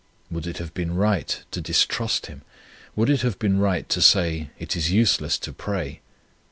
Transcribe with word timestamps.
Would 0.31 0.47
it 0.47 0.57
have 0.57 0.73
been 0.73 0.95
right 0.95 1.43
to 1.51 1.61
distrust 1.61 2.25
Him? 2.25 2.41
Would 2.95 3.07
it 3.07 3.21
have 3.21 3.37
been 3.37 3.59
right 3.59 3.87
to 3.89 4.01
say, 4.01 4.49
it 4.57 4.75
is 4.75 4.89
useless 4.89 5.37
to 5.37 5.53
pray? 5.53 6.01